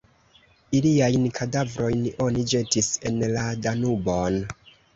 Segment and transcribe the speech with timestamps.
[0.77, 4.43] Iliajn kadavrojn oni ĵetis en la Danubon.